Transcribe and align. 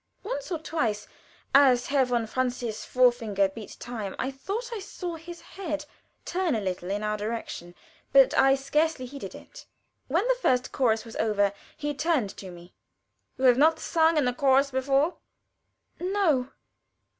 Once 0.23 0.51
or 0.51 0.57
twice, 0.57 1.07
as 1.53 1.85
Herr 1.85 2.05
von 2.05 2.25
Francius's 2.25 2.83
forefinger 2.85 3.49
beat 3.49 3.77
time, 3.79 4.15
I 4.17 4.31
thought 4.31 4.73
I 4.73 4.79
saw 4.79 5.13
his 5.15 5.41
head 5.41 5.85
turn 6.25 6.55
a 6.55 6.59
little 6.59 6.89
in 6.89 7.03
our 7.03 7.17
direction, 7.17 7.75
but 8.11 8.35
I 8.35 8.55
scarcely 8.55 9.05
heeded 9.05 9.35
it. 9.35 9.67
When 10.07 10.27
the 10.27 10.33
first 10.41 10.71
chorus 10.71 11.05
was 11.05 11.17
over, 11.17 11.53
he 11.77 11.93
turned 11.93 12.35
to 12.37 12.49
me: 12.49 12.73
"You 13.37 13.45
have 13.45 13.59
not 13.59 13.77
sung 13.77 14.17
in 14.17 14.27
a 14.27 14.33
chorus 14.33 14.71
before?" 14.71 15.17
"No." 15.99 16.49